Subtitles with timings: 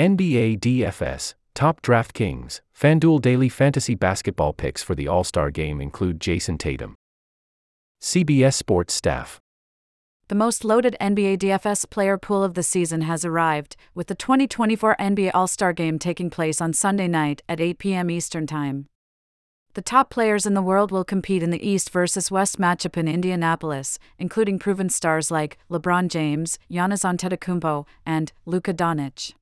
[0.00, 6.18] NBA DFS, Top DraftKings, FanDuel Daily Fantasy Basketball picks for the All Star game include
[6.18, 6.94] Jayson Tatum.
[8.00, 9.38] CBS Sports Staff.
[10.28, 14.96] The most loaded NBA DFS player pool of the season has arrived, with the 2024
[14.98, 18.10] NBA All Star Game taking place on Sunday night at 8 p.m.
[18.10, 18.86] Eastern Time.
[19.74, 23.06] The top players in the world will compete in the East versus West matchup in
[23.06, 29.34] Indianapolis, including proven stars like LeBron James, Giannis Antetokounmpo, and Luka Doncic.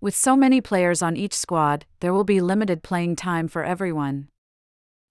[0.00, 4.28] With so many players on each squad, there will be limited playing time for everyone.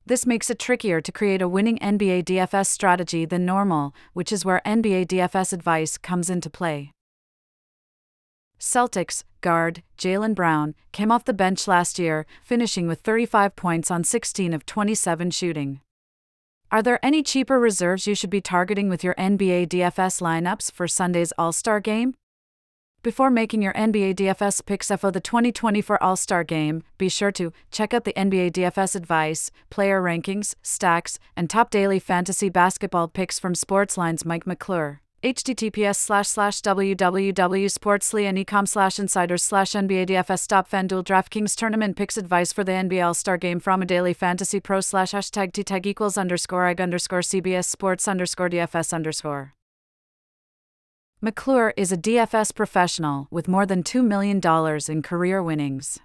[0.05, 4.45] This makes it trickier to create a winning NBA DFS strategy than normal, which is
[4.45, 6.91] where NBA DFS advice comes into play.
[8.57, 14.05] Celtics guard Jaylen Brown came off the bench last year, finishing with 35 points on
[14.05, 15.81] 16 of 27 shooting.
[16.71, 20.87] Are there any cheaper reserves you should be targeting with your NBA DFS lineups for
[20.87, 22.15] Sunday's All Star game?
[23.07, 27.53] Before making your NBA DFS picks for the 2024 All Star Game, be sure to
[27.71, 33.39] check out the NBA DFS advice, player rankings, stacks, and top daily fantasy basketball picks
[33.39, 34.99] from Sportsline's Mike McClure.
[35.23, 42.51] https slash slash www.sportsline.com slash insiders slash NBA DFS stop FanDuel DraftKings tournament picks advice
[42.51, 45.87] for the NBA All Star Game from a daily fantasy pro slash hashtag T tag
[45.87, 49.53] equals underscore ig underscore CBS sports underscore DFS underscore.
[51.19, 54.39] McClure is a DFS professional with more than $2 million
[54.87, 55.97] in career winnings.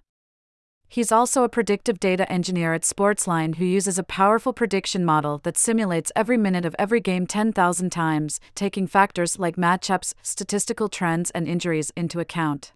[0.89, 5.59] He's also a predictive data engineer at Sportsline who uses a powerful prediction model that
[5.59, 11.47] simulates every minute of every game 10,000 times, taking factors like matchups, statistical trends, and
[11.47, 12.73] injuries into account.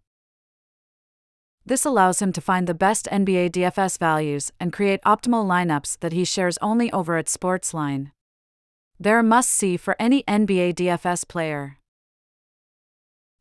[1.64, 6.12] This allows him to find the best NBA DFS values and create optimal lineups that
[6.12, 8.10] he shares only over at Sportsline.
[9.00, 11.78] They're a must see for any NBA DFS player.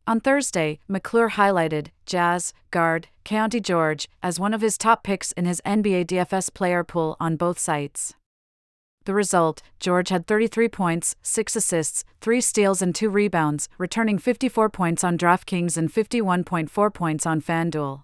[0.08, 5.46] On Thursday, McClure highlighted Jazz guard Keyonte George as one of his top picks in
[5.46, 8.14] his NBA DFS player pool on both sites.
[9.06, 14.70] The result George had 33 points, 6 assists, 3 steals, and 2 rebounds, returning 54
[14.70, 18.04] points on DraftKings and 51.4 points on FanDuel.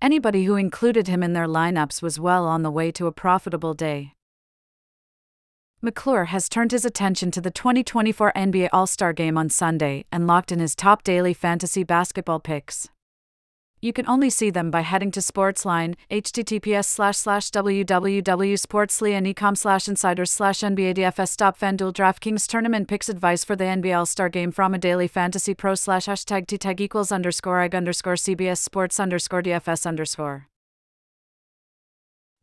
[0.00, 3.74] Anybody who included him in their lineups was well on the way to a profitable
[3.74, 4.14] day.
[5.82, 10.26] McClure has turned his attention to the 2024 NBA All Star Game on Sunday and
[10.26, 12.90] locked in his top daily fantasy basketball picks.
[13.80, 20.30] You can only see them by heading to Sportsline, https slash slash www.sportsline.com slash insiders
[20.30, 24.52] slash NBA DFS stop FanDuel DraftKings tournament picks advice for the NBA All Star Game
[24.52, 29.00] from a daily fantasy pro slash hashtag T tag equals underscore ig underscore CBS sports
[29.00, 30.49] underscore DFS underscore.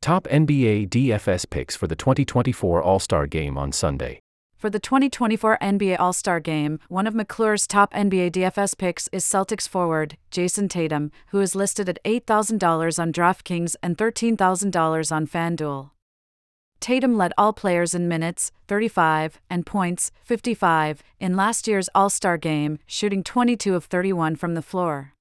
[0.08, 4.22] Top NBA DFS picks for the 2024 All Star Game on Sunday.
[4.56, 9.26] For the 2024 NBA All Star Game, one of McClure's top NBA DFS picks is
[9.26, 15.90] Celtics forward Jayson Tatum, who is listed at $8,000 on DraftKings and $13,000 on FanDuel.
[16.80, 22.38] Tatum led all players in minutes, 35, and points, 55, in last year's All Star
[22.38, 25.17] game, shooting 22 of 31 from the floor.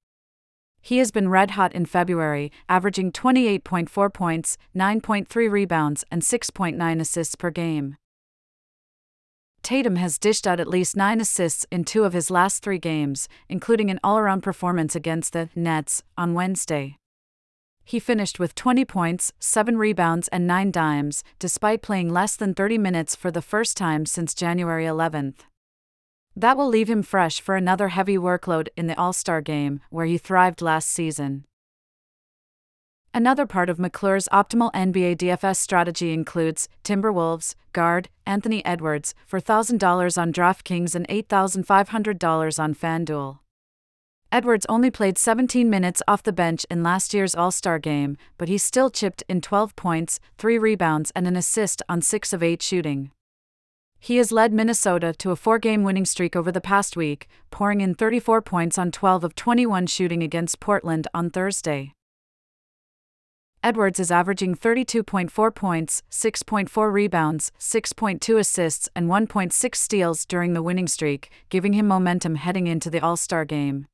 [0.81, 7.35] He has been red hot in February, averaging 28.4 points, 9.3 rebounds, and 6.9 assists
[7.35, 7.97] per game.
[9.63, 13.27] Tatum has dished out at least nine assists in two of his last three games,
[13.49, 16.97] including an all around performance against the Nets on Wednesday.
[17.83, 22.77] He finished with 20 points, 7 rebounds, and 9 dimes, despite playing less than 30
[22.77, 25.35] minutes for the first time since January 11th.
[26.39, 30.05] That will leave him fresh for another heavy workload in the All Star game, where
[30.05, 31.45] he thrived last season.
[33.11, 40.21] Another part of McClure's optimal NBA DFS strategy includes Timberwolves guard Anthony Edwards for $1,000
[40.21, 43.39] on DraftKings and $8,500 on FanDuel.
[44.31, 48.47] Edwards only played 17 minutes off the bench in last year's All Star game, but
[48.47, 52.61] he still chipped in 12 points, 3 rebounds, and an assist on 6 of 8
[52.61, 53.09] shooting.
[53.99, 57.81] He has led Minnesota to a four game winning streak over the past week, pouring
[57.81, 61.93] in 34 points on 12 of 21 shooting against Portland on Thursday.
[63.63, 70.87] Edwards is averaging 32.4 points, 6.4 rebounds, 6.2 assists, and 1.6 steals during the winning
[70.87, 73.87] streak, giving him momentum heading into the All Star game.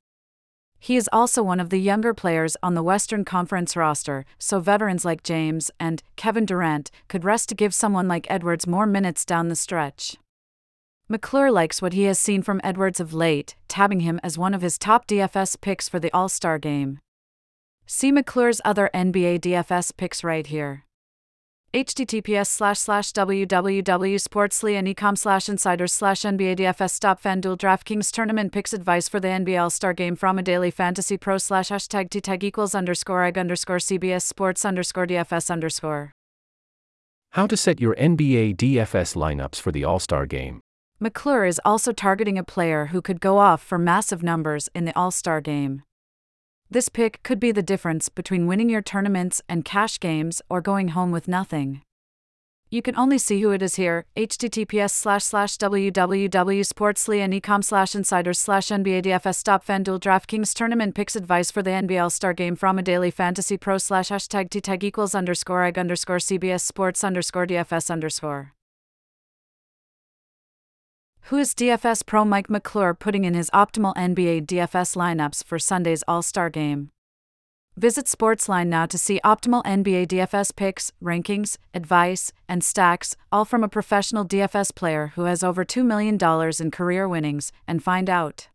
[0.84, 5.06] He is also one of the younger players on the Western Conference roster, so veterans
[5.06, 9.48] like James and Kevin Durant could rest to give someone like Edwards more minutes down
[9.48, 10.18] the stretch.
[11.08, 14.62] McClure likes what he has seen from Edwards of late, tabbing him as one of
[14.62, 17.00] his top DFS picks for the All Star game.
[17.86, 20.84] See McClure's other NBA DFS picks right here.
[21.74, 29.10] Https slash slash www.sportsline.com slash insiders slash NBA DFS stop FanDuel DraftKings tournament picks advice
[29.10, 32.76] for the NBA All-Star Game from a daily fantasy pro slash hashtag t tag equals
[32.76, 36.12] underscore egg underscore CBS sports underscore DFS underscore.
[37.32, 40.60] How to set your NBA DFS lineups for the All-Star Game.
[41.00, 44.96] McClure is also targeting a player who could go off for massive numbers in the
[44.96, 45.82] All-Star Game.
[46.74, 50.88] This pick could be the difference between winning your tournaments and cash games or going
[50.88, 51.84] home with nothing.
[52.72, 54.08] You can only see who it is here.
[54.18, 61.52] https slash slash www.sportsline.com slash insiders slash NBA DFS stop FanDuel DraftKings tournament picks advice
[61.52, 65.14] for the NBA All-Star Game from a daily fantasy pro slash hashtag t tag equals
[65.14, 68.54] underscore egg underscore CBS sports underscore DFS underscore.
[71.28, 76.04] Who is DFS pro Mike McClure putting in his optimal NBA DFS lineups for Sunday's
[76.06, 76.90] All Star game?
[77.78, 83.64] Visit Sportsline now to see optimal NBA DFS picks, rankings, advice, and stacks, all from
[83.64, 86.18] a professional DFS player who has over $2 million
[86.60, 88.50] in career winnings, and find out.